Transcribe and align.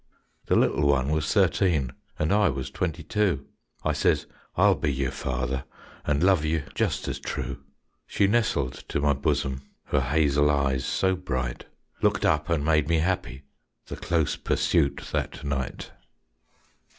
The 0.47 0.55
little 0.55 0.87
one 0.87 1.09
was 1.09 1.31
thirteen 1.31 1.91
And 2.17 2.33
I 2.33 2.49
was 2.49 2.71
twenty 2.71 3.03
two; 3.03 3.45
I 3.85 3.93
says, 3.93 4.25
"I'll 4.55 4.73
be 4.73 4.91
your 4.91 5.11
father 5.11 5.63
And 6.05 6.23
love 6.23 6.43
you 6.43 6.63
just 6.73 7.07
as 7.07 7.19
true." 7.19 7.59
She 8.07 8.25
nestled 8.25 8.73
to 8.89 8.99
my 8.99 9.13
bosom, 9.13 9.61
Her 9.85 10.01
hazel 10.01 10.49
eyes 10.49 10.85
so 10.85 11.15
bright, 11.15 11.65
Looked 12.01 12.25
up 12.25 12.49
and 12.49 12.65
made 12.65 12.89
me 12.89 12.97
happy, 12.97 13.43
The 13.85 13.95
close 13.95 14.35
pursuit 14.37 15.07
that 15.11 15.43
night. 15.43 15.91